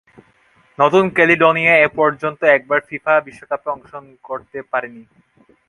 নতুন 0.79 1.03
ক্যালিডোনিয়া 1.15 1.75
এপর্যন্ত 1.87 2.39
একবারও 2.55 2.87
ফিফা 2.89 3.13
বিশ্বকাপে 3.27 3.67
অংশগ্রহণ 3.73 4.07
করতে 4.27 4.57
পারেনি। 4.71 5.03